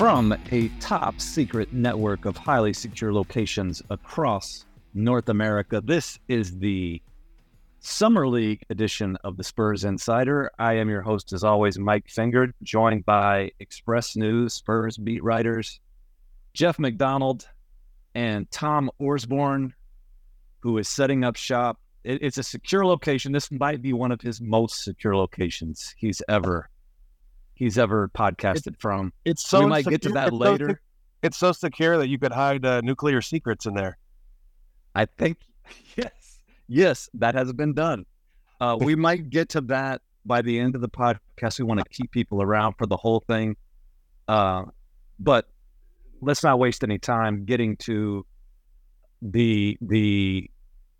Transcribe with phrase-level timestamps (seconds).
[0.00, 4.64] From a top secret network of highly secure locations across
[4.94, 7.02] North America, this is the
[7.80, 10.50] Summer League edition of the Spurs Insider.
[10.58, 15.80] I am your host, as always, Mike Finger, joined by Express News Spurs beat writers
[16.54, 17.46] Jeff McDonald
[18.14, 19.74] and Tom Orsborn,
[20.60, 21.78] who is setting up shop.
[22.04, 23.32] It, it's a secure location.
[23.32, 26.70] This might be one of his most secure locations he's ever
[27.60, 29.12] he's ever podcasted it, from.
[29.24, 30.68] It's so we might secure, get to that later.
[30.70, 30.76] So,
[31.22, 33.98] it's so secure that you could hide uh, nuclear secrets in there.
[34.96, 35.36] I think
[35.96, 38.06] yes, yes, that has been done.
[38.60, 41.58] Uh, we might get to that by the end of the podcast.
[41.58, 43.56] We want to keep people around for the whole thing,
[44.26, 44.64] uh,
[45.20, 45.46] but
[46.20, 48.26] let's not waste any time getting to
[49.22, 50.50] the the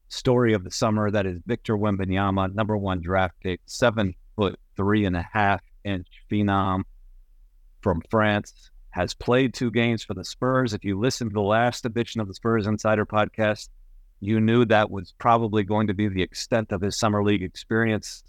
[0.09, 1.11] story of the summer.
[1.11, 6.09] That is Victor Wembanyama, number one draft pick, seven foot three and a half inch
[6.31, 6.83] phenom
[7.81, 10.75] from France, has played two games for the Spurs.
[10.75, 13.69] If you listened to the last edition of the Spurs Insider podcast,
[14.21, 18.23] you knew that was probably going to be the extent of his summer league experience.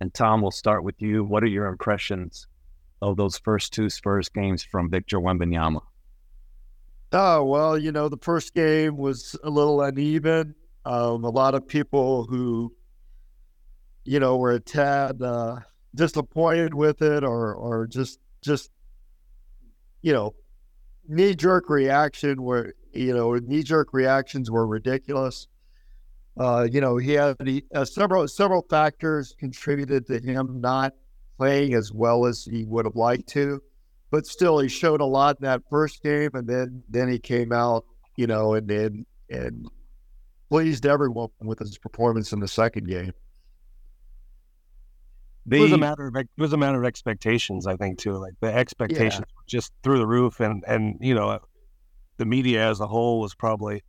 [0.00, 1.24] And Tom, we'll start with you.
[1.24, 2.46] What are your impressions
[3.02, 5.80] of those first two Spurs games from Victor Wembanyama?
[7.12, 10.54] Oh, well, you know, the first game was a little uneven.
[10.84, 12.74] Um, a lot of people who,
[14.04, 15.60] you know, were a tad uh,
[15.96, 18.70] disappointed with it or, or just, just,
[20.02, 20.34] you know,
[21.08, 25.48] knee jerk reaction where, you know, knee jerk reactions were ridiculous.
[26.38, 30.92] Uh, you know, he had he, uh, several, several factors contributed to him not
[31.36, 33.60] playing as well as he would have liked to
[34.10, 37.52] but still he showed a lot in that first game and then then he came
[37.52, 37.84] out
[38.16, 39.68] you know and and and
[40.48, 43.12] pleased everyone with his performance in the second game
[45.46, 48.12] the, it was a matter of it was a matter of expectations i think too
[48.12, 49.42] like the expectations yeah.
[49.46, 51.38] just through the roof and and you know
[52.18, 53.82] the media as a whole was probably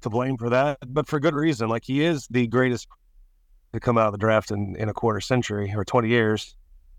[0.00, 2.86] to blame for that but for good reason like he is the greatest
[3.72, 6.56] to come out of the draft in, in a quarter century or 20 years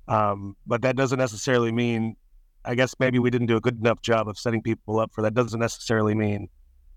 [0.07, 2.15] um, but that doesn't necessarily mean
[2.65, 5.21] I guess maybe we didn't do a good enough job of setting people up for
[5.21, 5.33] that.
[5.33, 6.49] Doesn't necessarily mean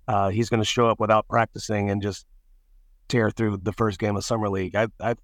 [0.08, 2.26] uh, he's going to show up without practicing and just
[3.08, 4.74] tear through the first game of summer league.
[4.74, 5.14] I, I,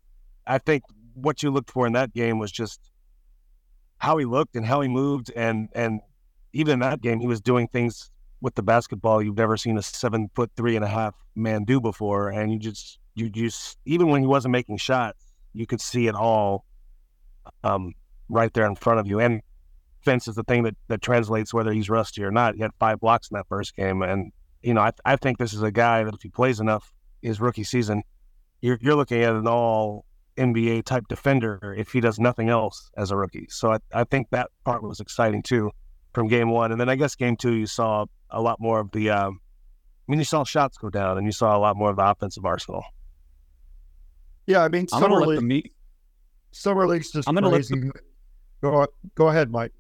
[0.47, 0.85] I think
[1.23, 2.91] what you looked for in that game was just
[3.99, 6.01] how he looked and how he moved, and and
[6.53, 9.83] even in that game, he was doing things with the basketball you've never seen a
[9.83, 14.09] seven foot three and a half man do before, and you just you just even
[14.09, 16.65] when he wasn't making shots, you could see it all
[17.65, 17.95] um,
[18.29, 19.43] right there in front of you, and
[20.09, 22.55] fence is the thing that, that translates whether he's rusty or not.
[22.55, 24.03] He had five blocks in that first game.
[24.03, 26.93] And, you know, I, I think this is a guy that if he plays enough
[27.21, 28.03] his rookie season,
[28.61, 30.05] you're, you're looking at an all
[30.39, 33.47] NBA type defender if he does nothing else as a rookie.
[33.51, 35.71] So I, I think that part was exciting too
[36.15, 36.73] from game one.
[36.73, 39.41] And then I guess game two, you saw a lot more of the, um,
[40.09, 42.09] I mean, you saw shots go down and you saw a lot more of the
[42.09, 42.83] offensive arsenal.
[44.47, 45.75] Yeah, I mean, I'm gonna let the meet.
[46.53, 47.75] Summer League's just I'm gonna crazy.
[47.75, 48.01] let the...
[48.63, 49.73] go go ahead, Mike.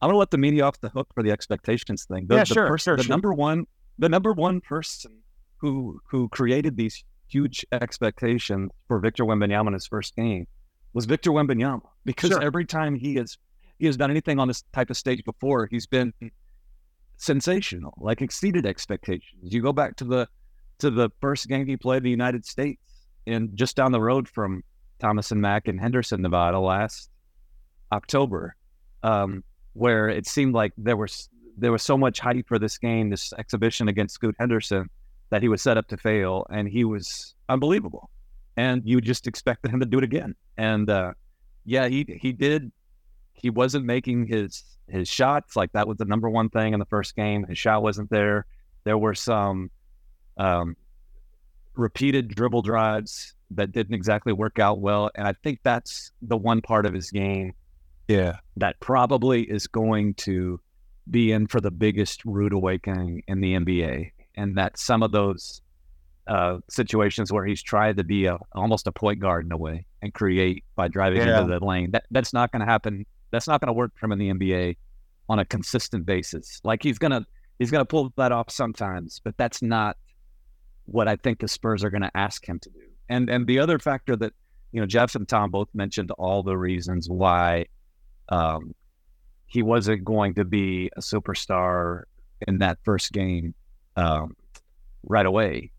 [0.00, 2.26] I'm gonna let the media off the hook for the expectations thing.
[2.28, 3.10] The, yeah, the sure, person, sure, the sure.
[3.10, 3.66] number one,
[3.98, 5.18] the number one person
[5.56, 10.46] who who created these huge expectations for Victor Wembanyama in his first game
[10.92, 12.42] was Victor Wembanyama because sure.
[12.42, 13.38] every time he has
[13.78, 16.12] he has done anything on this type of stage before, he's been
[17.16, 19.52] sensational, like exceeded expectations.
[19.52, 20.28] You go back to the
[20.78, 22.82] to the first game he played in the United States
[23.26, 24.62] and just down the road from
[24.98, 27.10] Thomas and Mack in Henderson, Nevada last
[27.90, 28.54] October.
[29.02, 33.10] Um, where it seemed like there was there was so much hype for this game,
[33.10, 34.88] this exhibition against Scoot Henderson,
[35.32, 38.10] that he was set up to fail, and he was unbelievable.
[38.56, 40.34] And you just expected him to do it again.
[40.58, 41.14] And uh,
[41.64, 42.70] yeah, he he did.
[43.32, 46.86] He wasn't making his his shots like that was the number one thing in the
[46.86, 47.44] first game.
[47.46, 48.46] His shot wasn't there.
[48.84, 49.70] There were some
[50.36, 50.76] um,
[51.74, 56.60] repeated dribble drives that didn't exactly work out well, and I think that's the one
[56.60, 57.54] part of his game
[58.08, 58.36] yeah.
[58.56, 60.60] That probably is going to
[61.10, 64.10] be in for the biggest rude awakening in the NBA.
[64.36, 65.60] And that some of those
[66.26, 69.86] uh, situations where he's tried to be a, almost a point guard in a way
[70.02, 71.40] and create by driving yeah.
[71.40, 71.90] into the lane.
[71.90, 73.04] That that's not going to happen.
[73.30, 74.76] That's not going to work for him in the NBA
[75.28, 76.60] on a consistent basis.
[76.64, 77.24] Like he's gonna
[77.58, 79.96] he's gonna pull that off sometimes, but that's not
[80.84, 82.80] what I think the Spurs are going to ask him to do.
[83.08, 84.32] And and the other factor that
[84.72, 87.66] you know Jeff and Tom both mentioned all the reasons why
[88.28, 88.74] um,
[89.46, 92.04] he wasn't going to be a superstar
[92.46, 93.54] in that first game
[93.96, 94.36] um,
[95.04, 95.70] right away.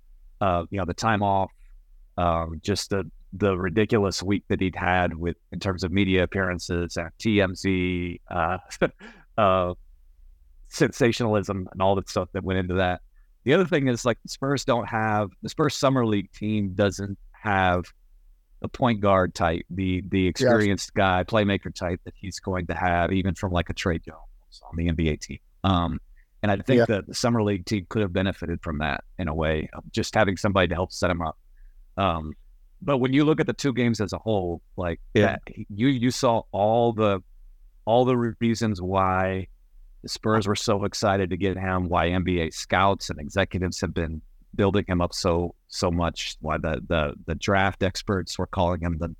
[0.42, 1.52] Uh, you know, the time off,
[2.18, 6.98] uh, just the the ridiculous week that he'd had with in terms of media appearances
[6.98, 8.58] and TMZ, uh,
[9.38, 9.74] uh,
[10.70, 13.02] sensationalism, and all the stuff that went into that.
[13.44, 17.18] The other thing is like the Spurs don't have the Spurs summer league team doesn't
[17.32, 17.86] have
[18.62, 21.04] the point guard type, the the experienced yes.
[21.04, 24.78] guy, playmaker type that he's going to have, even from like a Tre Jones on
[24.78, 25.40] the NBA team.
[25.64, 26.00] Um,
[26.44, 26.86] and I think yeah.
[26.90, 30.36] that the summer league team could have benefited from that in a way, just having
[30.36, 31.38] somebody to help set him up.
[31.96, 32.34] Um,
[32.82, 35.26] but when you look at the two games as a whole, like yeah.
[35.26, 37.22] that, you you saw all the
[37.86, 39.48] all the reasons why
[40.02, 44.22] the Spurs were so excited to get him, why NBA scouts and executives have been
[44.54, 48.98] building him up so so much, why the the the draft experts were calling him
[48.98, 49.16] the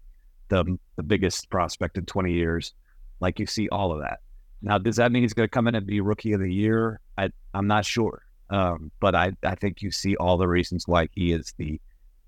[0.50, 2.74] the the biggest prospect in 20 years.
[3.22, 4.20] Like you see all of that.
[4.62, 7.00] Now, does that mean he's going to come in and be rookie of the year?
[7.18, 8.24] I, I'm not sure.
[8.50, 11.80] Um, but I, I think you see all the reasons why he is the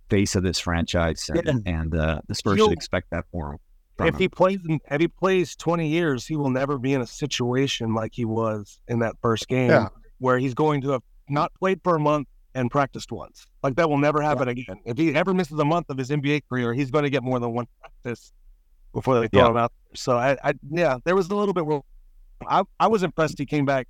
[0.09, 1.73] face of this franchise, and, yeah.
[1.73, 3.59] and uh, the Spurs He'll, should expect that for him.
[3.99, 4.19] If him.
[4.19, 4.59] he plays,
[4.91, 8.79] if he plays 20 years, he will never be in a situation like he was
[8.87, 9.89] in that first game, yeah.
[10.19, 13.45] where he's going to have not played for a month and practiced once.
[13.63, 14.51] Like that will never happen yeah.
[14.51, 14.79] again.
[14.85, 17.39] If he ever misses a month of his NBA career, he's going to get more
[17.39, 18.31] than one practice
[18.93, 19.73] before they throw him out.
[19.93, 21.81] So I, I, yeah, there was a little bit where
[22.47, 23.87] I, I was impressed he came back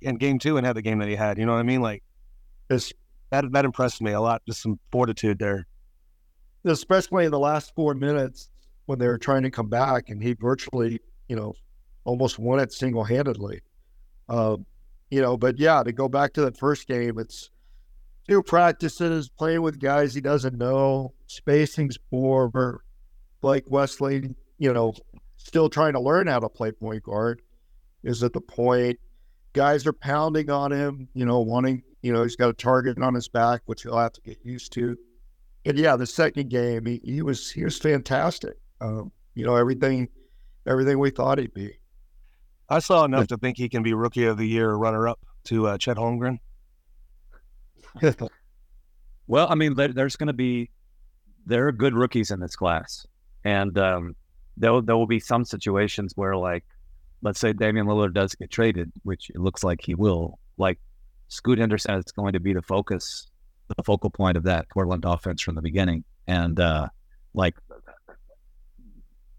[0.00, 1.38] in game two and had the game that he had.
[1.38, 1.82] You know what I mean?
[1.82, 2.02] Like,
[2.70, 2.92] it's
[3.30, 4.42] that that impressed me a lot.
[4.46, 5.66] Just some fortitude there.
[6.64, 8.50] Especially in the last four minutes
[8.86, 11.54] when they were trying to come back, and he virtually, you know,
[12.04, 13.60] almost won it single handedly.
[14.28, 14.56] Uh,
[15.10, 17.50] you know, but yeah, to go back to that first game, it's
[18.28, 22.80] two practices, playing with guys he doesn't know, spacing's poor.
[23.40, 24.92] Blake Wesley, you know,
[25.36, 27.40] still trying to learn how to play point guard,
[28.02, 28.98] is at the point.
[29.52, 33.14] Guys are pounding on him, you know, wanting you know, he's got a target on
[33.14, 34.96] his back, which he'll have to get used to.
[35.64, 38.54] And yeah, the second game, he, he was he was fantastic.
[38.80, 40.08] Um, you know, everything
[40.66, 41.72] everything we thought he'd be.
[42.68, 45.66] I saw enough to think he can be rookie of the year runner up to
[45.68, 46.38] uh, Chet Holmgren.
[49.26, 50.70] well, I mean, there, there's going to be
[51.46, 53.06] there are good rookies in this class,
[53.44, 54.14] and um,
[54.56, 56.64] there there will be some situations where, like,
[57.22, 60.38] let's say Damian Lillard does get traded, which it looks like he will.
[60.56, 60.78] Like
[61.28, 63.30] Scoot Henderson is going to be the focus,
[63.68, 66.04] the focal point of that Portland offense from the beginning.
[66.26, 66.88] And uh,
[67.34, 67.56] like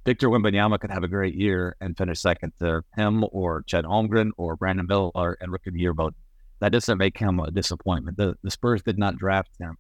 [0.06, 4.32] Victor Wembanyama could have a great year and finish second to him or Chet Holmgren
[4.38, 6.16] or Brandon Miller and rookie of the year vote.
[6.60, 8.18] That doesn't make him a disappointment.
[8.18, 9.78] The, the Spurs did not draft him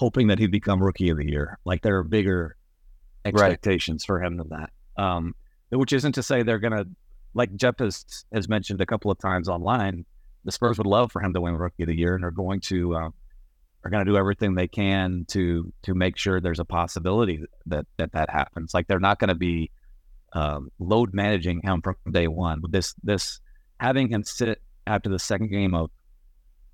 [0.00, 1.58] hoping that he'd become rookie of the year.
[1.66, 2.56] Like there are bigger
[3.26, 4.06] expectations right.
[4.06, 4.70] for him than that.
[4.96, 5.34] Um,
[5.70, 6.86] which isn't to say they're going to,
[7.34, 10.04] like Jeff has, has mentioned a couple of times online,
[10.44, 12.60] the Spurs would love for him to win Rookie of the Year, and are going
[12.60, 13.10] to uh,
[13.84, 17.86] are going to do everything they can to to make sure there's a possibility that
[17.98, 18.74] that that happens.
[18.74, 19.70] Like they're not going to be
[20.32, 22.60] um, load managing him from day one.
[22.60, 23.40] But This this
[23.78, 25.90] having him sit after the second game of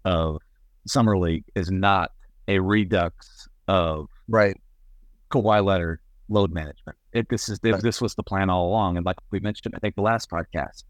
[0.04, 0.38] of
[0.86, 2.12] summer league is not
[2.48, 4.56] a redux of right
[5.30, 6.96] Kawhi Leonard load management.
[7.16, 7.80] It, this is right.
[7.80, 10.84] this was the plan all along, and like we mentioned, I think the last podcast,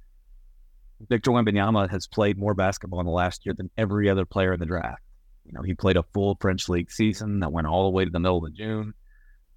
[1.08, 4.60] Victor Wembanyama has played more basketball in the last year than every other player in
[4.60, 5.02] the draft.
[5.44, 8.10] You know, he played a full French league season that went all the way to
[8.10, 8.94] the middle of June.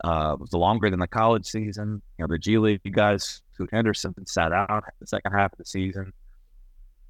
[0.04, 2.02] Uh, it was longer than the college season.
[2.18, 5.66] You know, the G League guys, Scoot Henderson, sat out the second half of the
[5.66, 6.14] season.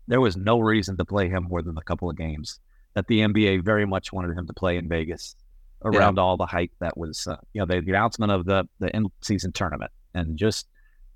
[0.07, 2.59] There was no reason to play him more than a couple of games.
[2.93, 5.35] That the NBA very much wanted him to play in Vegas
[5.83, 6.23] around yeah.
[6.23, 9.07] all the hype that was, uh, you know, the, the announcement of the the end
[9.21, 10.67] season tournament and just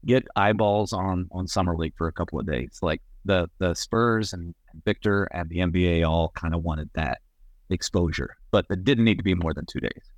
[0.05, 2.79] get eyeballs on on summer league for a couple of days.
[2.81, 4.53] Like the the Spurs and
[4.85, 7.19] Victor and the NBA all kind of wanted that
[7.69, 10.11] exposure, but it didn't need to be more than two days.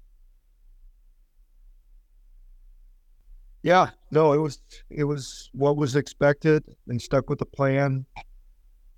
[3.63, 4.59] Yeah, no, it was
[4.89, 8.05] it was what was expected and stuck with the plan.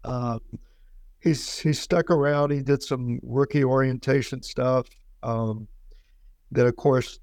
[0.04, 0.40] Uh,
[1.22, 2.52] he's he stuck around.
[2.52, 4.88] He did some rookie orientation stuff.
[5.24, 5.68] Um,
[6.52, 7.20] that of course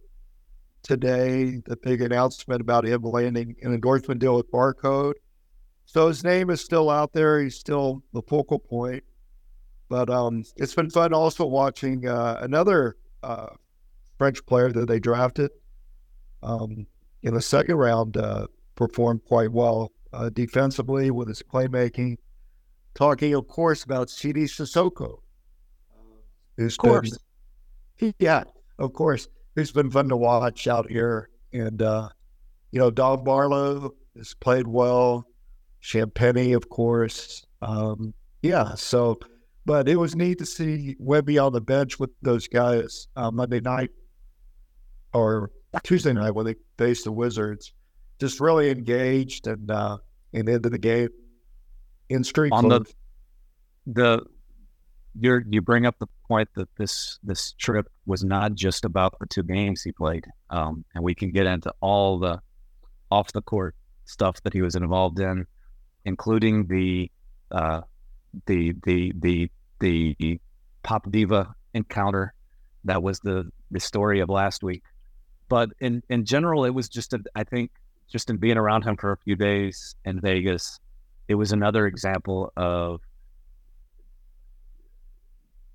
[0.82, 5.14] today the big announcement about him landing an endorsement deal with Barcode.
[5.86, 7.40] So his name is still out there.
[7.40, 9.02] He's still the focal point.
[9.88, 13.48] But um, it's been fun also watching uh, another uh,
[14.18, 15.50] French player that they drafted
[16.42, 16.86] um,
[17.22, 18.46] in the second round uh,
[18.76, 22.16] performed quite well uh, defensively with his playmaking.
[22.94, 25.18] Talking, of course, about Cissoko.
[26.56, 27.10] Who's of course.
[27.10, 27.18] Been,
[28.18, 28.44] yeah,
[28.78, 31.28] of course who's been fun to watch out here.
[31.52, 32.08] And, uh,
[32.72, 35.26] you know, Dom Barlow has played well.
[35.82, 37.44] Champagnie, of course.
[37.62, 39.18] Um, yeah, so,
[39.64, 43.60] but it was neat to see Webby on the bench with those guys uh, Monday
[43.60, 43.90] night.
[45.12, 45.50] or
[45.82, 47.72] Tuesday night when they faced the Wizards.
[48.20, 49.98] Just really engaged and uh,
[50.32, 51.08] and into the game
[52.08, 52.84] in street on the
[53.86, 54.24] the
[55.18, 59.26] you you bring up the point that this this trip was not just about the
[59.26, 62.40] two games he played, um, and we can get into all the
[63.10, 65.46] off the court stuff that he was involved in,
[66.04, 67.10] including the
[67.50, 67.80] uh,
[68.46, 70.40] the the the the
[70.82, 72.34] pop diva encounter
[72.84, 74.82] that was the the story of last week.
[75.48, 77.70] But in in general, it was just a, I think
[78.10, 80.78] just in being around him for a few days in Vegas,
[81.28, 83.00] it was another example of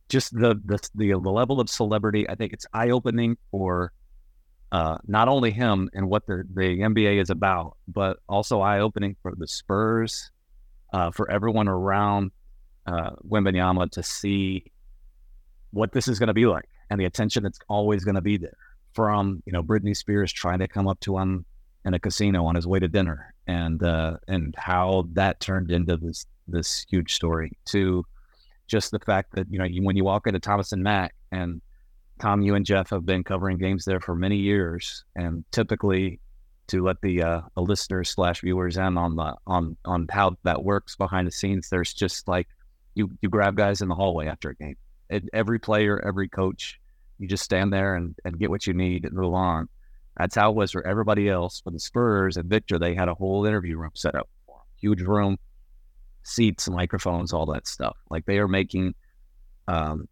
[0.10, 2.30] just the the the, level of celebrity.
[2.30, 3.94] I think it's eye opening for
[4.72, 9.16] uh, not only him and what the the NBA is about, but also eye opening
[9.22, 10.32] for the Spurs,
[10.94, 12.32] uh, for everyone around
[12.88, 14.66] uh, Wembanyama to see
[15.72, 18.38] what this is going to be like and the attention that's always going to be
[18.38, 18.58] there.
[18.94, 21.46] From you know Britney Spears trying to come up to him
[21.86, 25.96] in a casino on his way to dinner, and uh, and how that turned into
[25.98, 27.51] this this huge story.
[27.68, 28.04] To
[28.69, 31.61] just the fact that you know you, when you walk into Thomas and Mack and
[32.19, 36.19] Tom, you and Jeff have been covering games there for many years, and typically
[36.67, 40.63] to let the uh, the listeners slash viewers in on the on on how that
[40.63, 41.69] works behind the scenes.
[41.69, 42.47] There's just like
[42.95, 44.77] you you grab guys in the hallway after a game.
[45.09, 46.79] And every player, every coach,
[47.17, 49.67] you just stand there and, and get what you need and move on.
[50.17, 51.61] That's how it was for everybody else.
[51.61, 54.29] For the Spurs and Victor, they had a whole interview room set up.
[54.79, 55.38] Huge room,
[56.23, 57.97] seats, microphones, all that stuff.
[58.09, 58.93] Like they are making
[59.67, 60.07] um,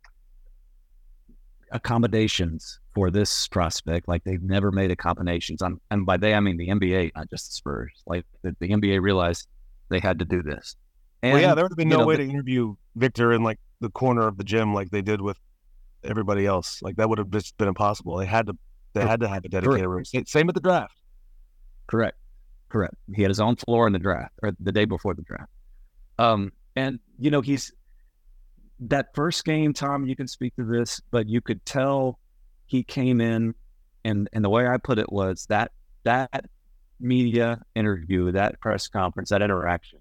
[1.71, 5.61] accommodations for this prospect like they've never made accommodations.
[5.61, 7.91] On, and by they, I mean the NBA, not just the Spurs.
[8.05, 9.47] Like the, the NBA realized
[9.89, 10.75] they had to do this.
[11.23, 13.59] And, well, yeah, there would have been no know, way to interview Victor in like
[13.81, 15.37] the corner of the gym like they did with
[16.03, 16.81] everybody else.
[16.81, 18.17] Like that would have just been impossible.
[18.17, 18.57] They had to
[18.93, 20.03] they had to have a dedicated room.
[20.05, 20.93] Same with the draft.
[21.87, 22.17] Correct.
[22.69, 22.95] Correct.
[23.15, 25.51] He had his own floor in the draft or the day before the draft.
[26.19, 27.71] Um, and you know, he's
[28.79, 32.19] that first game, Tom, you can speak to this, but you could tell
[32.65, 33.55] he came in
[34.03, 35.71] and and the way I put it was that
[36.03, 36.45] that
[36.99, 39.99] media interview, that press conference, that interaction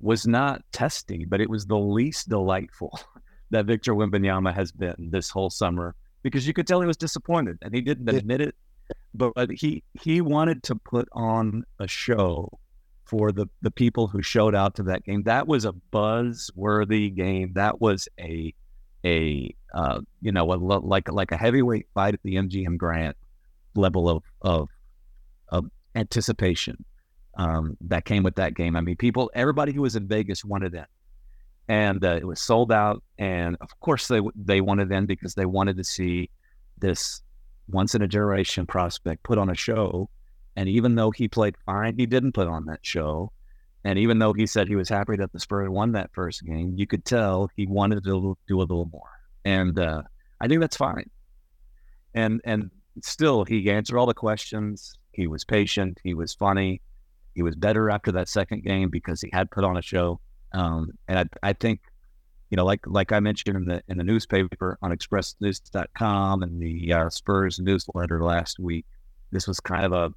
[0.00, 2.98] was not testing, but it was the least delightful
[3.50, 7.58] that Victor Wembanyama has been this whole summer because you could tell he was disappointed
[7.62, 8.54] and he didn't admit it
[9.14, 12.58] but, but he he wanted to put on a show
[13.10, 15.24] for the the people who showed out to that game.
[15.24, 17.52] That was a buzz worthy game.
[17.54, 18.54] That was a
[19.04, 23.14] a uh, you know a, like like a heavyweight fight at the MGM Grand
[23.74, 24.68] level of of
[25.48, 26.84] of anticipation
[27.34, 28.76] um, that came with that game.
[28.76, 30.86] I mean, people, everybody who was in Vegas wanted in,
[31.68, 33.02] and uh, it was sold out.
[33.18, 36.30] And of course, they they wanted in because they wanted to see
[36.78, 37.22] this
[37.68, 40.08] once in a generation prospect put on a show.
[40.56, 43.32] And even though he played fine, he didn't put on that show.
[43.84, 46.74] And even though he said he was happy that the Spurs won that first game,
[46.76, 49.08] you could tell he wanted to do a little more.
[49.44, 50.02] And uh,
[50.40, 51.08] I think that's fine.
[52.14, 52.70] And and
[53.02, 54.98] still, he answered all the questions.
[55.12, 55.98] He was patient.
[56.02, 56.82] He was funny.
[57.34, 60.20] He was better after that second game because he had put on a show.
[60.52, 61.80] Um, and I, I think,
[62.50, 66.92] you know, like like I mentioned in the in the newspaper on ExpressNews.com and the
[66.92, 68.84] uh, Spurs newsletter last week,
[69.30, 70.12] this was kind of a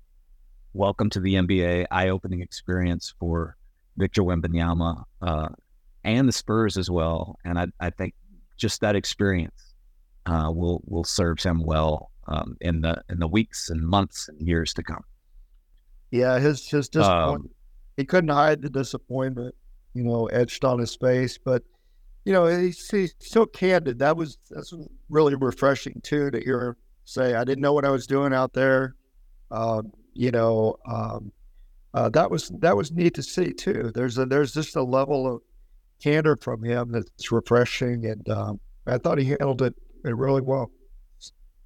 [0.74, 3.56] welcome to the NBA, eye-opening experience for
[3.98, 5.50] Victor Wembanyama uh,
[6.04, 7.38] and the Spurs as well.
[7.46, 8.16] And I, I think
[8.58, 9.74] just that experience
[10.26, 14.42] uh, will will serve him well um, in the in the weeks and months and
[14.42, 15.04] years to come.
[16.12, 17.52] Yeah, his his disappointment.
[17.52, 17.56] Um,
[17.98, 19.54] he couldn't hide the disappointment,
[19.94, 21.38] you know, etched on his face.
[21.38, 21.64] But
[22.26, 24.00] you know, he's, he's so candid.
[24.00, 24.74] That was that's
[25.10, 26.76] really refreshing too to hear him
[27.06, 28.96] say, "I didn't know what I was doing out there."
[29.52, 31.32] Um, you know, um,
[31.94, 33.92] uh, that was that was neat to see too.
[33.94, 35.42] There's a there's just a level of
[36.02, 40.72] candor from him that's refreshing, and um, I thought he handled it really well.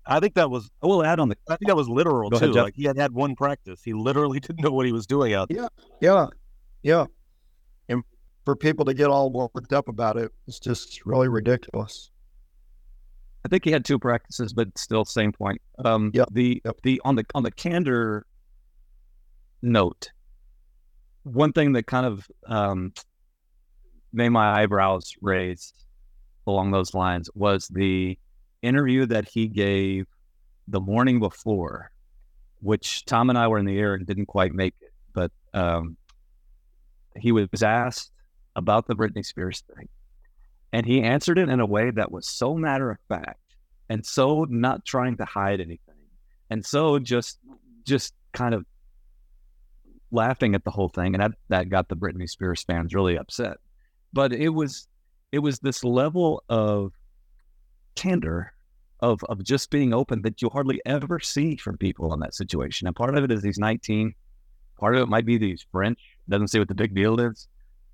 [0.09, 2.39] I think that was I will add on the I think that was literal Go
[2.39, 2.45] too.
[2.51, 3.81] ahead, like he had had one practice.
[3.83, 5.67] He literally didn't know what he was doing out there.
[6.01, 6.27] Yeah,
[6.83, 7.05] yeah,
[7.89, 8.03] and
[8.45, 12.11] for people to get all worked up about it, it's just really ridiculous.
[13.45, 15.61] I think he had two practices, but still same point.
[15.83, 16.77] Um, Yep, The yep.
[16.83, 18.25] the on the on the candor
[19.61, 20.09] note,
[21.23, 22.93] one thing that kind of um,
[24.13, 25.73] made my eyebrows raise
[26.45, 28.17] along those lines was the
[28.61, 30.05] interview that he gave
[30.67, 31.91] the morning before,
[32.61, 35.97] which Tom and I were in the air and didn't quite make it, but um,
[37.15, 38.11] he was asked
[38.55, 39.87] about the Britney Spears thing.
[40.73, 43.39] And he answered it in a way that was so matter of fact
[43.89, 45.95] and so not trying to hide anything
[46.49, 47.39] And so just
[47.83, 48.65] just kind of
[50.11, 53.57] laughing at the whole thing, and that that got the Britney Spears fans really upset.
[54.13, 54.87] But it was
[55.31, 56.93] it was this level of
[57.95, 58.53] candor
[58.99, 62.87] of of just being open that you hardly ever see from people in that situation.
[62.87, 64.13] And part of it is he's 19.
[64.79, 65.99] Part of it might be that he's French.
[66.29, 67.47] Doesn't see what the big deal is.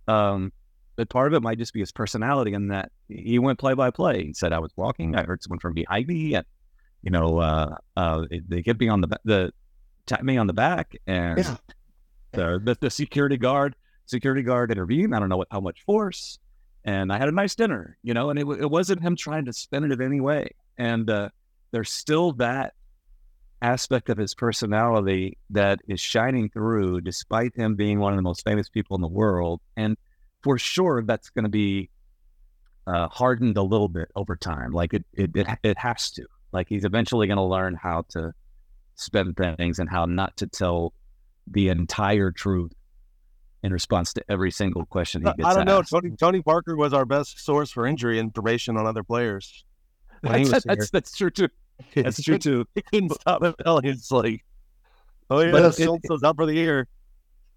[0.08, 0.52] Um,
[0.96, 3.90] but part of it might just be his personality in that he went play by
[3.90, 4.26] play.
[4.26, 5.16] He said, "I was walking.
[5.16, 6.46] I heard someone from behind me, and
[7.02, 9.54] you know, uh, uh, they hit me on the the
[10.06, 11.56] tap me on the back, and yeah.
[12.34, 13.76] The, the, the security guard
[14.06, 15.16] security guard intervened.
[15.16, 16.40] I don't know what, how much force,
[16.84, 19.54] and I had a nice dinner, you know, and it it wasn't him trying to
[19.54, 20.50] spin it in any way.
[20.78, 21.30] And uh,
[21.72, 22.74] there's still that
[23.62, 28.44] aspect of his personality that is shining through, despite him being one of the most
[28.44, 29.62] famous people in the world.
[29.78, 29.98] And
[30.42, 31.90] for sure, that's going to be
[32.86, 34.72] uh, hardened a little bit over time.
[34.72, 36.26] Like it, it, it, it has to.
[36.52, 38.34] Like he's eventually going to learn how to
[38.96, 40.94] spend things and how not to tell
[41.48, 42.74] the entire truth
[43.64, 45.46] in response to every single question he gets.
[45.46, 45.92] I don't asked.
[45.92, 46.00] know.
[46.00, 49.64] Tony, Tony Parker was our best source for injury information on other players.
[50.22, 51.50] That's, that's, that's, true too.
[51.96, 52.66] That's true too.
[52.76, 53.56] He couldn't stop it.
[53.66, 54.44] It's like,
[55.30, 56.88] oh yeah, but so it's out for the year.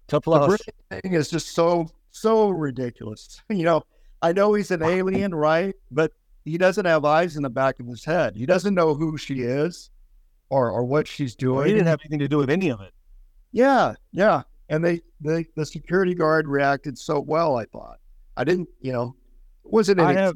[0.07, 0.59] Tough loss.
[0.89, 3.41] The thing is just so so ridiculous.
[3.49, 3.83] You know,
[4.21, 5.75] I know he's an alien, right?
[5.91, 6.13] But
[6.45, 8.35] he doesn't have eyes in the back of his head.
[8.35, 9.89] He doesn't know who she is
[10.49, 11.55] or or what she's doing.
[11.57, 12.93] Well, he didn't have anything to do with any of it.
[13.57, 14.43] Yeah, yeah.
[14.69, 17.57] And they, they the security guard reacted so well.
[17.57, 17.97] I thought
[18.35, 19.15] I didn't, you know,
[19.63, 19.99] wasn't.
[19.99, 20.15] Any...
[20.15, 20.35] I have,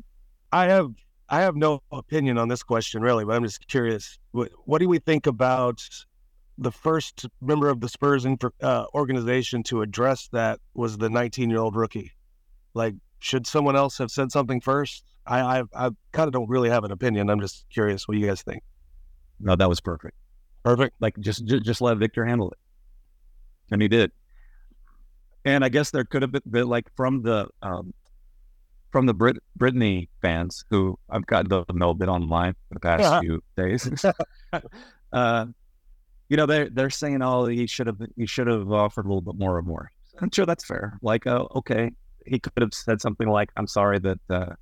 [0.52, 0.90] I have,
[1.30, 4.18] I have no opinion on this question really, but I'm just curious.
[4.32, 5.88] What, what do we think about
[6.58, 11.60] the first member of the Spurs uh, organization to address that was the 19 year
[11.60, 12.12] old rookie?
[12.74, 15.04] Like, should someone else have said something first?
[15.28, 17.30] I, I, I kind of don't really have an opinion.
[17.30, 18.64] I'm just curious what you guys think.
[19.40, 20.18] No, that was perfect.
[20.64, 20.96] Perfect.
[21.00, 22.58] Like just, just, just let Victor handle it,
[23.72, 24.12] and he did.
[25.46, 27.94] And I guess there could have been, been like from the um,
[28.92, 32.80] from the Brit Britney fans who I've gotten to know a bit online for the
[32.80, 33.20] past yeah.
[33.22, 34.06] few days.
[35.14, 35.46] uh,
[36.30, 39.22] you know, they're they're saying, "Oh, he should have he should have offered a little
[39.22, 39.92] bit more or more."
[40.22, 40.98] I'm sure that's fair.
[41.02, 41.92] Like, uh, okay,
[42.26, 44.54] he could have said something like, "I'm sorry that uh,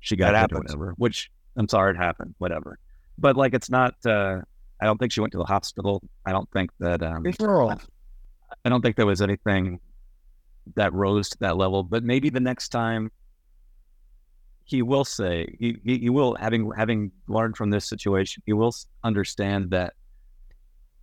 [0.00, 2.78] she got that whatever." Which I'm sorry it happened, whatever.
[3.18, 3.94] But like, it's not.
[4.06, 4.40] Uh,
[4.80, 6.02] I don't think she went to the hospital.
[6.24, 7.02] I don't think that.
[7.02, 7.24] Um,
[8.64, 9.80] I don't think there was anything
[10.74, 11.82] that rose to that level.
[11.82, 13.10] But maybe the next time
[14.64, 18.74] he will say he, he, he will having having learned from this situation, he will
[19.02, 19.94] understand that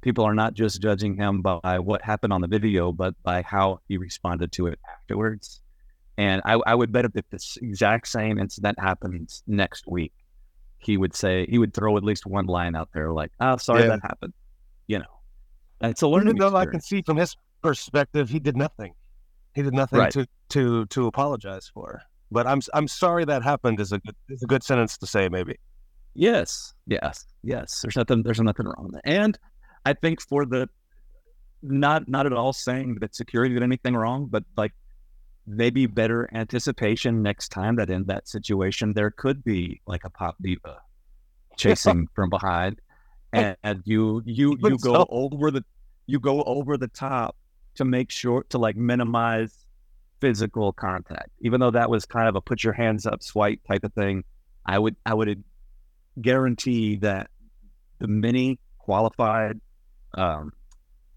[0.01, 3.79] people are not just judging him by what happened on the video, but by how
[3.87, 5.61] he responded to it afterwards.
[6.17, 10.13] And I, I would bet if this exact same incident happens next week,
[10.77, 13.81] he would say he would throw at least one line out there like, "Oh, sorry
[13.81, 13.87] yeah.
[13.87, 14.33] that happened,"
[14.85, 15.14] you know.
[15.81, 16.29] It's a learning.
[16.29, 16.67] Even though experience.
[16.67, 18.93] I can see from his perspective, he did nothing.
[19.53, 20.11] He did nothing right.
[20.11, 22.01] to to to apologize for.
[22.31, 25.29] But I'm I'm sorry that happened is a good is a good sentence to say
[25.29, 25.57] maybe.
[26.13, 27.81] Yes, yes, yes.
[27.81, 29.01] There's nothing there's nothing wrong with.
[29.03, 29.37] And
[29.85, 30.69] I think for the
[31.61, 34.73] not not at all saying that security did anything wrong, but like
[35.47, 40.35] maybe better anticipation next time that in that situation there could be like a pop
[40.41, 40.79] diva
[41.57, 42.81] chasing from behind
[43.35, 45.07] and, and you you you go so.
[45.09, 45.63] over the
[46.07, 47.35] you go over the top
[47.75, 49.65] to make sure to like minimize
[50.21, 51.29] physical contact.
[51.41, 54.23] Even though that was kind of a put your hands up swipe type of thing,
[54.65, 55.43] I would I would
[56.21, 57.29] guarantee that
[57.99, 59.59] the many qualified,
[60.13, 60.51] um,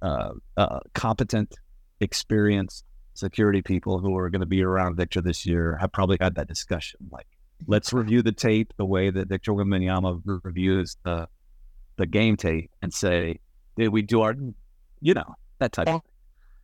[0.02, 1.54] uh, uh, competent,
[2.00, 6.36] experienced security people who are going to be around Victor this year have probably had
[6.36, 7.00] that discussion.
[7.10, 7.26] Like,
[7.66, 11.28] let's review the tape the way that Victor Wembanyama reviews the
[11.98, 13.38] the game tape and say,
[13.76, 14.34] did we do our,
[15.00, 16.10] you know, that type of thing.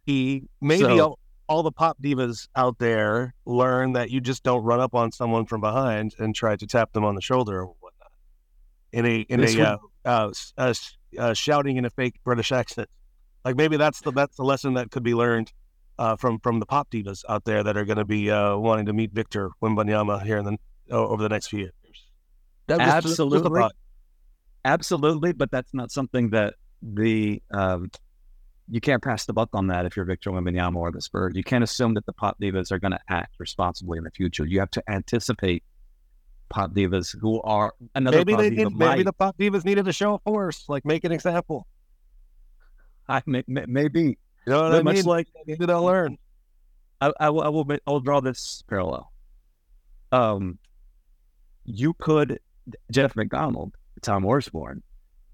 [0.06, 1.18] He maybe so, all,
[1.48, 5.46] all, the pop divas out there learn that you just don't run up on someone
[5.46, 8.12] from behind and try to tap them on the shoulder or whatnot.
[8.92, 10.74] In a in a would, uh, uh, uh,
[11.18, 12.88] uh, shouting in a fake British accent.
[13.44, 15.52] Like maybe that's the that's the lesson that could be learned
[15.98, 18.86] uh, from from the pop divas out there that are going to be uh, wanting
[18.86, 20.58] to meet Victor Wembanyama here in the
[20.90, 21.72] over the next few years.
[22.66, 23.70] That Absolutely,
[24.64, 27.90] absolutely, but that's not something that the um,
[28.68, 31.34] you can't pass the buck on that if you're Victor Wembanyama or the Spurs.
[31.34, 34.46] You can't assume that the pop divas are going to act responsibly in the future.
[34.46, 35.62] You have to anticipate
[36.48, 38.18] pop divas who are another.
[38.18, 41.12] Maybe they did, maybe the pop divas needed to show a force, like make an
[41.12, 41.66] example.
[43.08, 45.04] I may, may, maybe you know what but I much mean?
[45.04, 46.16] like they needed to learn.
[47.00, 49.12] I, I, will, I will I will draw this parallel.
[50.10, 50.58] Um,
[51.64, 52.40] you could
[52.90, 54.82] Jeff McDonald, Tom Orsborn,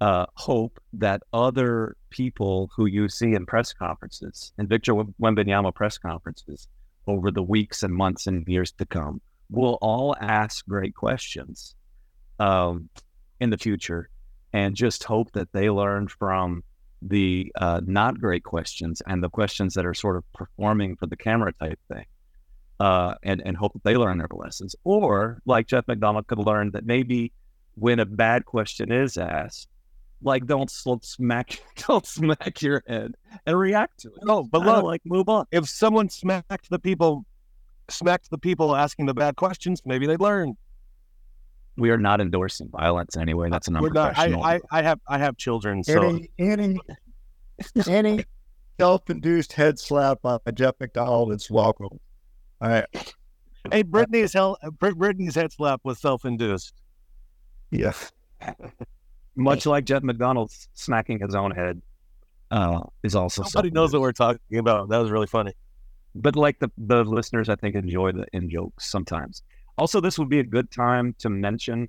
[0.00, 5.98] uh, hope that other people who you see in press conferences and Victor Wembanyama press
[5.98, 6.68] conferences
[7.06, 11.74] over the weeks and months and years to come will all ask great questions
[12.38, 12.88] um,
[13.40, 14.08] in the future
[14.52, 16.62] and just hope that they learn from
[17.02, 21.16] the uh, not great questions and the questions that are sort of performing for the
[21.16, 22.04] camera type thing.
[22.78, 24.74] Uh, and, and hope that they learn their lessons.
[24.84, 27.30] Or like Jeff McDonald could learn that maybe
[27.74, 29.68] when a bad question is asked,
[30.22, 33.14] like don't smack don't smack your head
[33.46, 34.22] and react to it.
[34.22, 35.46] No, but look, like move on.
[35.50, 37.24] If someone smacked the people
[37.88, 40.56] smacked the people asking the bad questions, maybe they'd learn.
[41.76, 43.48] We are not endorsing violence anyway.
[43.50, 44.42] That's an unprofessional.
[44.42, 46.80] I, I, I, have I have children, so any any,
[47.88, 48.24] any
[48.78, 51.98] self-induced head slap by Jeff McDonald is welcome.
[52.60, 53.14] All right.
[53.70, 56.74] Hey, Britney's hell, Britney's head slap was self-induced.
[57.70, 58.10] Yes.
[59.36, 61.80] Much like Jeff McDonald smacking his own head
[62.50, 63.42] uh, is also.
[63.44, 64.88] Somebody knows what we're talking about.
[64.88, 65.52] That was really funny
[66.14, 69.42] but like the, the listeners, I think enjoy the in jokes sometimes.
[69.78, 71.88] Also, this would be a good time to mention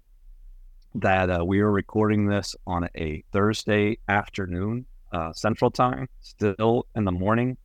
[0.95, 7.05] that uh, we are recording this on a Thursday afternoon, uh, Central Time, still in
[7.05, 7.57] the morning,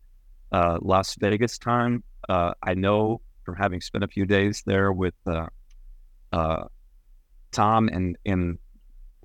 [0.53, 2.03] uh, Las Vegas time.
[2.29, 5.47] Uh, I know from having spent a few days there with uh,
[6.33, 6.65] uh,
[7.57, 8.59] Tom and in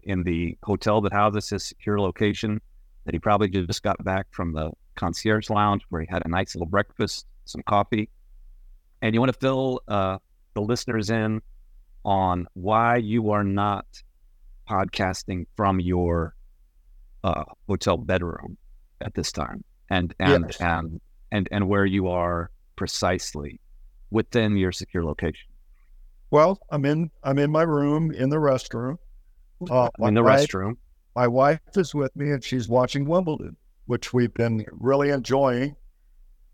[0.03, 2.59] in the hotel that houses his secure location
[3.05, 6.55] that he probably just got back from the concierge lounge where he had a nice
[6.55, 8.09] little breakfast, some coffee,
[9.01, 10.17] and you want to fill uh,
[10.53, 11.41] the listeners in
[12.05, 13.85] on why you are not
[14.67, 16.33] podcasting from your
[17.23, 18.57] uh, hotel bedroom
[19.01, 20.61] at this time, and and yes.
[20.61, 23.59] and and and where you are precisely
[24.09, 25.50] within your secure location.
[26.31, 28.97] Well, I'm in I'm in my room in the restroom.
[29.69, 30.77] Uh, in the wife, restroom.
[31.15, 33.55] My wife is with me, and she's watching Wimbledon
[33.91, 35.75] which we've been really enjoying.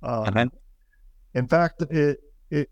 [0.02, 0.24] Uh,
[1.36, 2.70] In fact, it it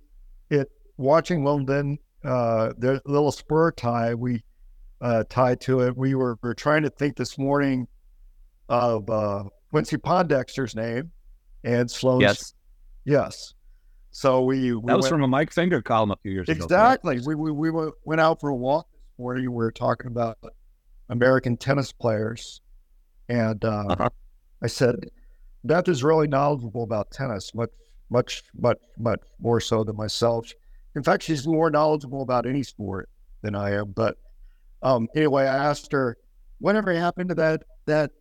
[0.50, 2.00] it watching Wimbledon.
[2.24, 4.44] uh, there's a little spur tie we
[5.02, 5.96] uh, tied to it.
[5.96, 7.88] We were, we were trying to think this morning
[8.68, 11.12] of uh, Quincy Pondexter's name
[11.64, 12.22] and Sloane's.
[12.24, 12.54] Yes.
[13.06, 13.54] Yes.
[14.18, 16.74] So we, we that was went, from a Mike Finger column a few years exactly.
[16.74, 17.12] ago.
[17.12, 17.36] Exactly.
[17.36, 19.44] We, we we went out for a walk this morning.
[19.44, 20.38] We were talking about
[21.10, 22.62] American tennis players,
[23.28, 24.10] and uh, uh-huh.
[24.64, 24.96] I said,
[25.66, 27.72] Beth is really knowledgeable about tennis, much,
[28.10, 30.50] much, much, much more so than myself.
[30.96, 33.10] In fact, she's more knowledgeable about any sport
[33.42, 33.92] than I am.
[33.92, 34.16] But
[34.82, 36.18] um, anyway, I asked her,
[36.60, 38.12] whatever happened to that that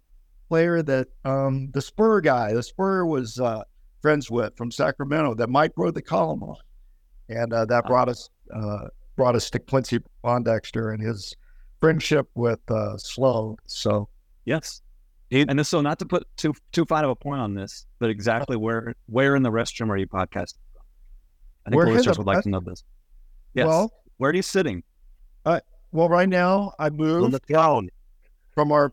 [0.48, 3.62] player that um, the Spur guy, the Spur was uh,
[4.05, 6.57] friends with from Sacramento that Mike wrote the column on,
[7.31, 11.35] and uh, that brought us uh, brought us to Quincy Pondexter and his
[11.81, 13.57] friendship with uh, Sloane.
[13.64, 14.11] So
[14.45, 14.83] yes,
[15.31, 18.59] and so not to put too too fine of a point on this, but exactly
[18.59, 20.59] where where in the restroom are you podcasting?
[21.67, 22.85] I think listeners would like to know this.
[23.55, 23.67] Yes.
[23.67, 24.83] Well, where are you sitting?
[25.47, 25.61] Uh,
[25.93, 27.40] well, right now I moved
[28.55, 28.93] from our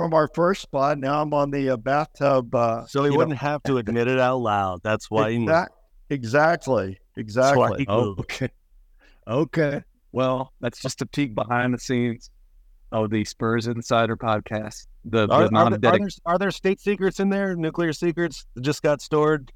[0.00, 0.98] from our first spot.
[0.98, 2.54] Now I'm on the uh, bathtub.
[2.54, 3.36] Uh, so he wouldn't know.
[3.36, 4.80] have to admit it out loud.
[4.82, 5.72] That's why exact,
[6.08, 7.84] exactly, exactly.
[7.86, 8.48] Oh, okay,
[9.28, 9.82] okay.
[10.12, 12.30] Well, that's just a peek behind the scenes
[12.92, 14.86] of the Spurs Insider podcast.
[15.04, 17.54] The, are, the are, there, are, there, are, there, state secrets in there?
[17.54, 19.52] Nuclear secrets that just got stored?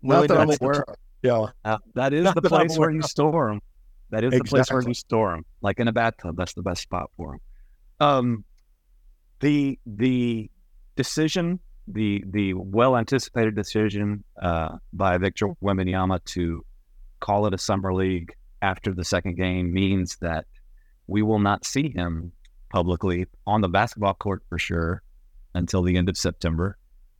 [0.00, 0.84] Not that I'm aware
[1.22, 3.60] Yeah, uh, that is the place where you store them.
[4.08, 4.38] That is exactly.
[4.38, 6.34] the place where you store them, like in a bathtub.
[6.36, 7.40] That's the best spot for them.
[8.00, 8.44] Um,
[9.40, 10.50] the the
[10.96, 16.64] decision, the the well anticipated decision uh, by Victor Wembanyama to
[17.20, 20.46] call it a summer league after the second game means that
[21.06, 22.32] we will not see him
[22.70, 25.02] publicly on the basketball court for sure
[25.54, 26.76] until the end of September.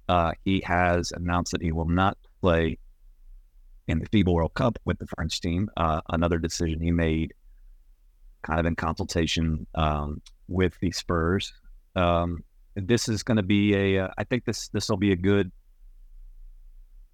[0.08, 2.78] Uh, he has announced that he will not play
[3.86, 5.70] in the FIBA World Cup with the French team.
[5.76, 7.32] Uh, another decision he made,
[8.42, 11.52] kind of in consultation um, with the Spurs.
[11.96, 12.42] Um,
[12.74, 14.04] this is going to be a.
[14.04, 15.52] Uh, I think this this will be a good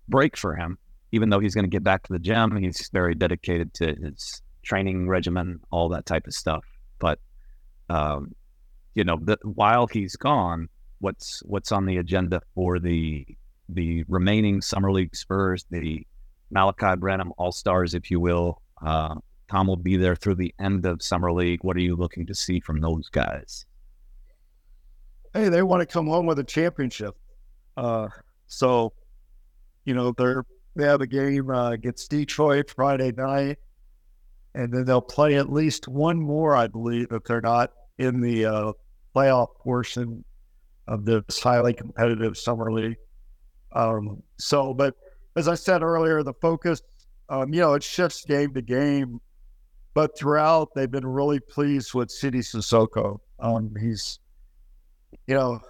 [0.09, 0.79] break for him.
[1.13, 4.43] Even though he's going to get back to the gym, he's very dedicated to his
[4.63, 6.65] training regimen, all that type of stuff.
[6.99, 7.19] But
[7.89, 8.35] um,
[8.95, 10.69] you know, the, while he's gone,
[11.01, 13.27] what's what's on the agenda for the
[13.69, 16.07] the remaining summer league Spurs, the
[16.55, 18.63] Malaki Branham All Stars, if you will.
[18.85, 19.17] Uh,
[19.51, 21.63] Tom will be there through the end of summer league.
[21.63, 23.67] What are you looking to see from those guys?
[25.33, 27.17] Hey, they want to come home with a championship.
[27.77, 28.09] Uh,
[28.47, 28.93] so,
[29.85, 30.45] you know, they're
[30.77, 33.59] they have a game uh, against Detroit Friday night
[34.55, 38.47] and then they'll play at least one more, I believe, if they're not in the
[38.47, 38.73] uh,
[39.15, 40.25] playoff portion
[40.89, 42.97] of this highly competitive summer league.
[43.73, 44.95] Um, so, but
[45.37, 46.83] as I said earlier, the focus,
[47.29, 49.21] um, you know, it shifts game to game,
[49.95, 53.21] but throughout they've been really pleased with Sidy Cissoko.
[53.39, 54.19] Um, he's,
[55.27, 55.61] you know,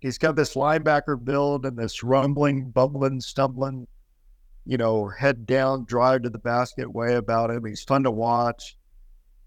[0.00, 3.86] he's got this linebacker build and this rumbling, bumbling, stumbling,
[4.64, 7.64] you know, head down, drive to the basket way about him.
[7.64, 8.76] He's fun to watch.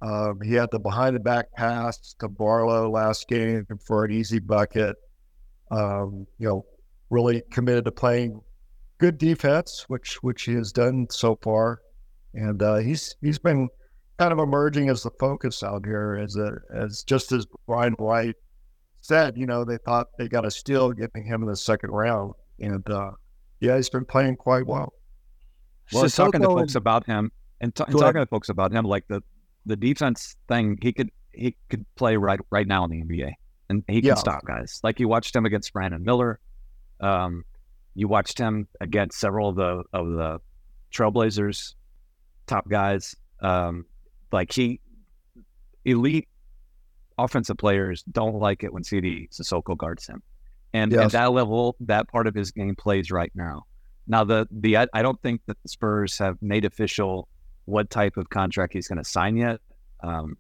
[0.01, 4.39] Um, he had the behind the back pass to Barlow last game for an easy
[4.39, 4.95] bucket.
[5.69, 6.65] Um, you know,
[7.11, 8.41] really committed to playing
[8.97, 11.81] good defense, which which he has done so far,
[12.33, 13.69] and uh, he's he's been
[14.17, 18.35] kind of emerging as the focus out here as a as just as Brian Wright
[19.01, 22.33] said, you know, they thought they got a steal getting him in the second round,
[22.59, 23.11] and uh,
[23.59, 24.93] yeah, he's been playing quite well.
[25.91, 29.07] Well, talking to folks about him and, t- and talking to folks about him, like
[29.07, 29.21] the
[29.65, 33.33] the defense thing, he could he could play right right now in the NBA,
[33.69, 34.15] and he can yeah.
[34.15, 34.79] stop guys.
[34.83, 36.39] Like you watched him against Brandon Miller.
[36.99, 37.43] Um,
[37.95, 40.39] you watched him against several of the of the
[40.93, 41.73] Trailblazers
[42.47, 43.15] top guys.
[43.41, 43.85] Um,
[44.31, 44.79] like he
[45.83, 46.27] elite
[47.23, 50.21] offensive players don't like it when Sidy Cissoko guards him,
[50.73, 51.05] and yes.
[51.05, 53.65] at that level, that part of his game plays right now.
[54.07, 57.27] Now the the I, I don't think that the Spurs have made official
[57.65, 59.59] what type of contract he's going to sign yet.
[60.03, 60.37] Um,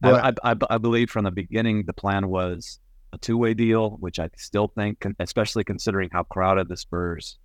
[0.00, 2.80] but, I, I, I, believe from the beginning the plan was
[3.12, 7.38] a two way deal, which I still think, especially considering how crowded the Spurs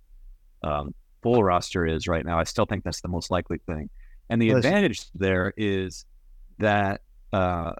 [0.62, 3.90] um, full roster is right now, I still think that's the most likely thing.
[4.28, 4.58] And the Listen.
[4.58, 6.04] advantage there is
[6.58, 7.02] that
[7.32, 7.72] uh,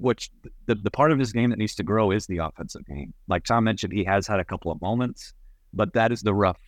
[0.00, 0.30] which
[0.66, 3.12] the, the part of his game that needs to grow is the offensive game.
[3.28, 5.34] Like Tom mentioned, he has had a couple of moments,
[5.72, 6.60] but that is the rough,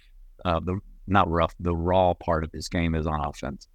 [0.44, 3.68] uh, the not rough, the raw part of his game is on offense.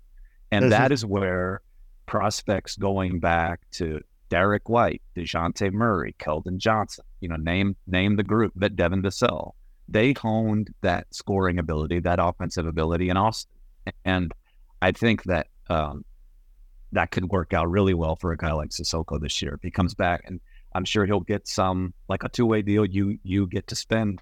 [0.52, 1.62] And This that is where
[2.06, 8.24] prospects going back to Derrick White, Dejounte Murray, Keldon Johnson, you know, name name the
[8.24, 9.54] group, but Devin Vassell,
[9.88, 13.52] they honed that scoring ability, that offensive ability in Austin.
[14.04, 14.32] And
[14.82, 16.04] I think that um,
[16.92, 19.54] that could work out really well for a guy like Cissoko this year.
[19.54, 20.40] If he comes back and
[20.74, 22.86] I'm sure he'll get some like a two way deal.
[22.86, 24.22] You you get to spend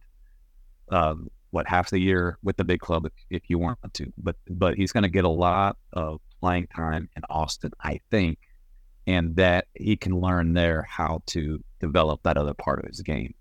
[0.90, 4.14] um, what half the year with the big club if, if you want to.
[4.18, 8.40] But but he's going to get a lot of playing time in Austin, I think,
[9.06, 13.34] and that he can learn there how to develop that other part of his game.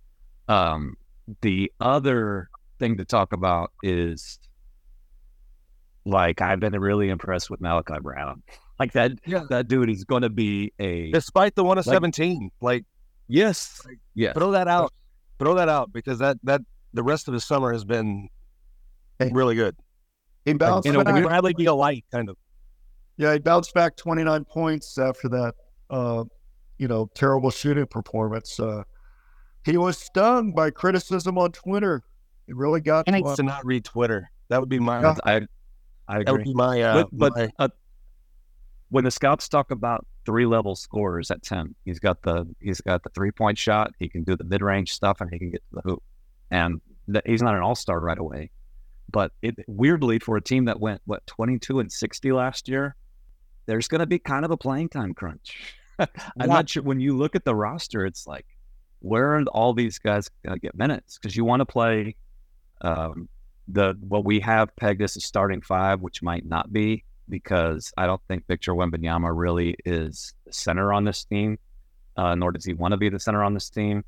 [0.49, 0.97] Um,
[1.41, 4.39] the other thing to talk about is
[6.05, 8.43] like I've been really impressed with Malaki Branham.
[8.79, 9.45] Like that, yeah.
[9.51, 12.51] that dude is going to be a despite the one of like, seventeen.
[12.61, 12.85] Like
[13.29, 14.35] yes, like, yes.
[14.35, 14.93] Throw that out.
[15.39, 16.61] Throw that out because that that
[16.93, 18.29] the rest of his summer has been
[19.21, 19.77] really good.
[20.45, 21.25] He bounced like, back.
[21.25, 22.37] Bradley be a light, kind of.
[23.17, 25.55] Yeah, he bounced back 29 points after that,
[25.91, 26.25] uh,
[26.79, 28.59] you know, terrible shooting performance.
[28.59, 28.83] Uh,
[29.65, 32.03] he was stung by criticism on Twitter.
[32.47, 34.31] It really got he to needs to not read Twitter.
[34.49, 35.01] That would be my.
[35.01, 35.15] Yeah.
[35.25, 35.41] I,
[36.09, 36.25] I agree.
[36.25, 36.83] That would be my.
[36.83, 37.53] Uh, but, but my...
[37.59, 37.69] Uh,
[38.91, 43.03] when the scouts talk about three level scorers at ten, he's got the he's got
[43.03, 43.93] the three point shot.
[43.99, 46.03] He can do the mid range stuff, and he can get to the hoop
[46.51, 46.81] and
[47.27, 48.51] he's not an all star right away.
[49.11, 52.97] But it weirdly for a team that went what 22 and 60 last year,
[53.67, 55.75] there's going to be kind of a playing time crunch.
[55.99, 56.47] I'm yeah.
[56.47, 58.47] not sure when you look at the roster, it's like
[59.01, 61.19] where are all these guys going to get minutes?
[61.19, 62.17] Because you want to play
[62.81, 63.29] um,
[63.69, 68.07] the what we have pegged as a starting five, which might not be because I
[68.07, 71.59] don't think Victor Wembanyama really is the center on this team,
[72.17, 74.05] uh, nor does he want to be the center on this team.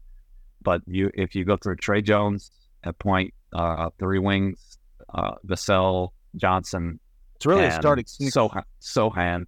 [0.63, 2.51] But you, if you go through Tre Jones
[2.85, 4.79] at point, uh, three wings,
[5.15, 6.99] uh, Vassell, Johnson,
[7.37, 9.47] it's really a starting Sochan,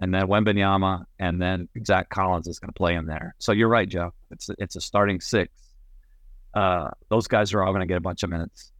[0.00, 3.34] and then Wembanyama, and then Zach Collins is going to play in there.
[3.38, 4.12] So you're right, Jeff.
[4.30, 5.52] It's it's a starting six.
[6.54, 8.70] Uh, those guys are all going to get a bunch of minutes.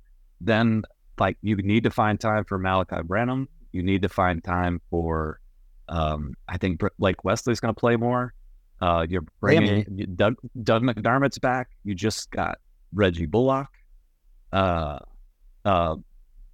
[0.41, 0.83] Then,
[1.19, 3.49] like, you need to find time for Malaki Branham.
[3.75, 5.41] You need to find time for,
[5.89, 8.33] um, I think like Wesley's going to play more.
[8.81, 9.85] Uh, you're bringing
[10.15, 11.71] Doug, Doug McDermott's back.
[11.83, 12.59] You just got
[12.93, 13.69] Reggie Bullock.
[14.53, 15.01] Uh,
[15.65, 15.97] uh,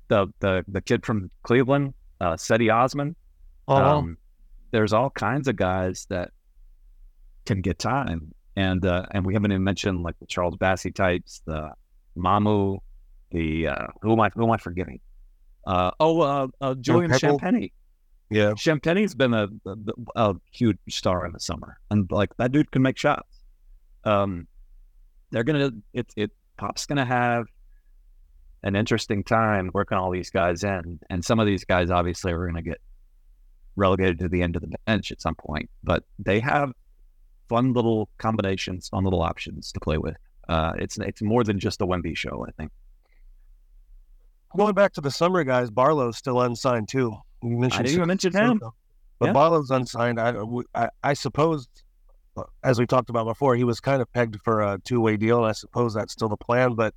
[0.09, 3.15] the the the kid from Cleveland, uh, Cedi Osman.
[3.69, 3.99] Uh-huh.
[3.99, 4.17] Um,
[4.71, 6.31] there's all kinds of guys that
[7.45, 11.43] can get time, and uh, and we haven't even mentioned like the Charles Bassey types,
[11.45, 11.71] the
[12.17, 12.79] Mamu,
[13.31, 15.01] the uh, who am I who am I forgetting?
[15.67, 17.73] Uh, oh, uh, uh, Julian Champagnie.
[18.31, 19.77] Yeah, Champagnie's been a, a,
[20.15, 23.43] a, huge star in the summer, and like that dude can make shots.
[24.05, 24.47] Um,
[25.31, 27.47] they're gonna it it Pop's gonna have
[28.63, 32.47] an interesting time working all these guys in, and some of these guys obviously are
[32.47, 32.81] gonna get
[33.75, 36.73] relegated to the end of the bench at some point, but they have
[37.49, 40.17] fun little combinations, fun little options to play with.
[40.49, 42.71] Uh, it's it's more than just a Wemby show, I think.
[44.57, 47.17] Going back to the summer guys, Barlow's still unsigned too.
[47.43, 48.61] You mentioned I didn't even mention him.
[49.19, 49.33] But yeah.
[49.33, 50.19] Barlow's unsigned.
[50.19, 50.35] I,
[50.75, 51.69] I, I suppose,
[52.37, 55.17] uh, as we talked about before, he was kind of pegged for a two way
[55.17, 55.39] deal.
[55.39, 56.75] And I suppose that's still the plan.
[56.75, 56.95] But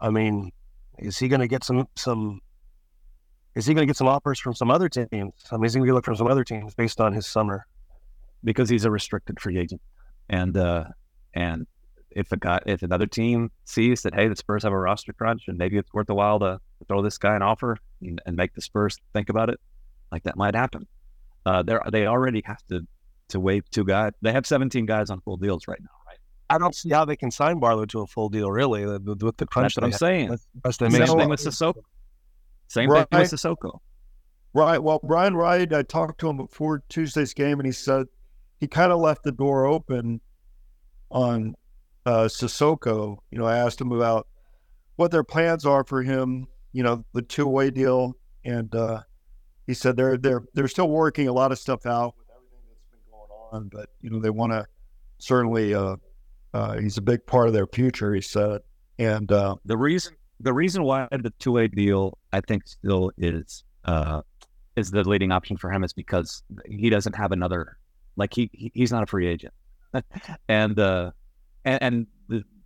[0.00, 0.52] I mean,
[0.98, 2.40] is he going to get some some?
[3.54, 5.32] Is he going to get some offers from some other teams?
[5.52, 7.66] I mean, is he going to look from some other teams based on his summer?
[8.42, 9.80] Because he's a restricted free agent,
[10.28, 10.84] and uh,
[11.34, 11.66] and
[12.14, 15.44] if a guy, if another team sees that hey, the Spurs have a roster crunch
[15.48, 18.54] and maybe it's worth a while to throw this guy an offer and, and make
[18.54, 19.60] the Spurs think about it,
[20.12, 20.86] like that might happen.
[21.44, 22.86] Uh, they they already have to
[23.28, 24.12] to waive two guys.
[24.22, 26.18] They have 17 guys on full deals right now, right?
[26.50, 29.46] I don't see how they can sign Barlow to a full deal, really, with the
[29.46, 29.74] crunch.
[29.74, 30.38] That's what I'm saying.
[30.70, 31.82] Same thing with Cissoko.
[32.68, 33.08] Same right.
[33.10, 33.80] thing with Cissoko.
[34.52, 34.78] Right.
[34.78, 38.06] Well, Brian Wright, I talked to him before Tuesday's game, and he said
[38.60, 40.20] he kind of left the door open
[41.10, 41.54] on
[42.06, 43.18] uh, Cissoko.
[43.30, 44.26] You know, I asked him about
[44.96, 46.46] what their plans are for him.
[46.72, 49.02] You know, the two way deal, and uh,
[49.66, 52.90] he said they're they're they're still working a lot of stuff out with everything that's
[52.90, 53.68] been going on.
[53.68, 54.66] But you know, they want to
[55.18, 55.74] certainly.
[55.74, 55.96] Uh,
[56.54, 58.14] uh, he's a big part of their future.
[58.14, 58.60] He said,
[58.98, 63.64] and uh, the reason the reason why the two way deal I think still is
[63.84, 64.22] uh,
[64.76, 67.76] is the leading option for him is because he doesn't have another
[68.16, 69.52] like he, he he's not a free agent,
[70.48, 71.10] and uh,
[71.64, 72.06] and, and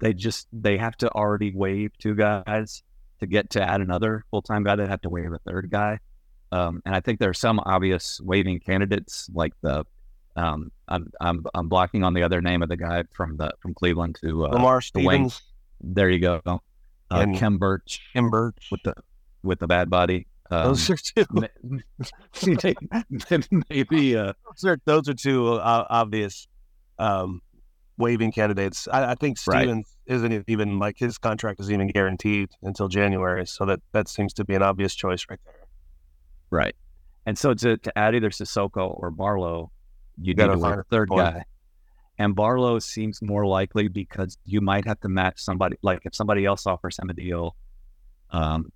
[0.00, 2.82] they just they have to already waive two guys
[3.20, 4.76] to get to add another full time guy.
[4.76, 6.00] They have to waive a third guy,
[6.52, 9.84] um, and I think there are some obvious waiving candidates like the
[10.36, 13.74] um, I'm, I'm I'm blocking on the other name of the guy from the from
[13.74, 15.42] Cleveland to uh, Lamar Stevens.
[15.80, 16.40] There you go.
[16.46, 16.58] Uh,
[17.10, 18.00] and Khem Birch.
[18.12, 18.94] Khem Birch with the
[19.42, 20.26] with the bad body.
[20.50, 21.26] Um, those are two.
[23.68, 26.46] maybe uh, those are those are two uh, obvious
[26.98, 27.42] um,
[27.98, 28.88] waiving candidates.
[28.90, 30.14] I, I think Stevens right.
[30.14, 34.44] isn't even like his contract is even guaranteed until January, so that that seems to
[34.44, 35.66] be an obvious choice right there.
[36.50, 36.76] Right,
[37.26, 39.70] and so to, to add either Cissoko or Barlow,
[40.20, 41.34] you, you find a third point.
[41.34, 41.44] guy.
[42.20, 45.76] And Barlow seems more likely because you might have to match somebody.
[45.82, 47.54] Like if somebody else offers him a deal
[48.30, 48.72] um,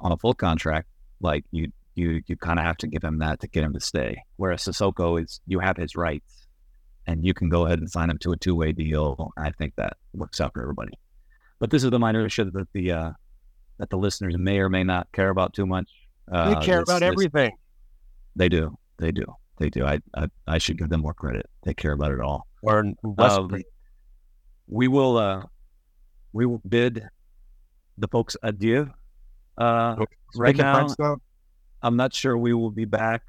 [0.00, 0.88] on a full contract,
[1.20, 3.80] like you you you kind of have to give him that to get him to
[3.80, 4.22] stay.
[4.36, 6.39] Whereas Cissoko is you have his rights
[7.10, 9.32] and you can go ahead and sign them to a two way deal.
[9.36, 10.92] I think that works out for everybody.
[11.58, 13.10] But this is the minor issue that the uh,
[13.78, 15.90] that the listeners may or may not care about too much.
[16.30, 17.50] Uh, they care this, about everything.
[18.36, 18.76] they do.
[18.98, 19.24] They do.
[19.58, 19.84] They do.
[19.84, 21.46] I, I, I should give them more credit.
[21.64, 22.46] They care about it all.
[22.62, 22.84] Or.
[23.18, 23.62] Um,
[24.68, 25.42] we will uh,
[26.32, 27.02] we will bid
[27.98, 28.88] the folks adieu.
[29.58, 29.96] Uh,
[30.36, 30.86] right now,
[31.82, 33.22] I'm not sure we will be back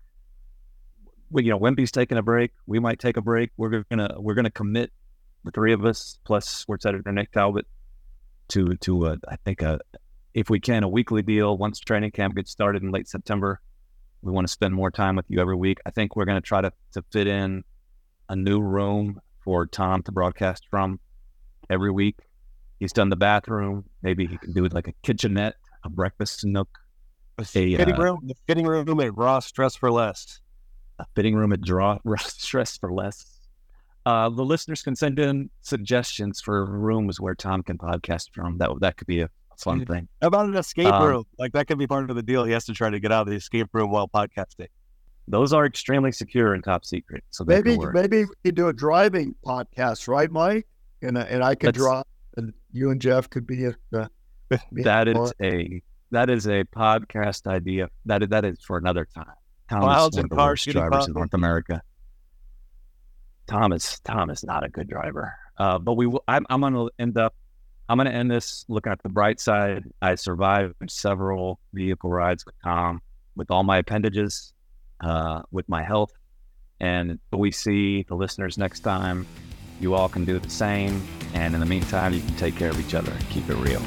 [1.34, 2.52] you know, Wemby's taking a break.
[2.66, 3.52] We might take a break.
[3.58, 4.92] We're gonna we're gonna commit
[5.44, 7.66] the three of us plus sports editor Nick Talbot
[8.50, 9.80] to to uh, I think a
[10.34, 13.62] if we can a weekly deal once training camp gets started in late September.
[14.22, 15.80] We want to spend more time with you every week.
[15.86, 17.64] I think we're to try to to fit in
[18.30, 21.00] a new room for Tom to broadcast from
[21.70, 22.18] every week.
[22.80, 23.86] He's done the bathroom.
[24.04, 26.70] Maybe he can do it like a kitchenette, a breakfast nook,
[27.38, 30.40] a, a fitting uh, room, the fitting room at Ross Dress for Less
[31.02, 33.40] a fitting room at Draw Stress for Less.
[34.06, 38.58] Uh, the listeners can send in suggestions for rooms where Tom can podcast from.
[38.58, 40.08] That that could be a fun thing.
[40.22, 41.24] How about an escape um, room?
[41.38, 42.44] Like that could be part of the deal.
[42.44, 44.68] He has to try to get out of the escape room while podcasting.
[45.28, 47.24] Those are extremely secure and top secret.
[47.30, 50.68] So maybe maybe we do a driving podcast, right, Mike?
[51.04, 52.06] And uh, and I could drive,
[52.38, 53.76] and you and Jeff could be a.
[53.94, 54.08] Uh,
[54.72, 57.90] that is a that is a podcast idea.
[58.06, 59.34] That is, that is for another time.
[59.72, 61.82] Tom Clouds is one of the worst drivers in North America.
[63.48, 65.34] Tom is Tom is not a good driver.
[65.58, 66.24] Uh, but we will.
[66.28, 67.34] I'm, I'm going to end up.
[67.88, 69.86] I'm going to end this looking at the bright side.
[70.02, 73.02] I survived several vehicle rides with Tom,
[73.36, 74.54] with all my appendages,
[75.00, 76.12] uh, with my health,
[76.80, 79.26] and we see the listeners next time.
[79.80, 81.02] You all can do the same,
[81.34, 83.82] and in the meantime, you can take care of each other and keep it real.